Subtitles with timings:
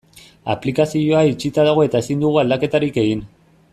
[0.53, 3.23] Aplikazioa itxita dago eta ezin dugu aldaketarik egin.